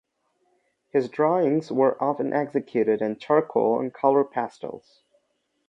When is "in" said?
3.03-3.19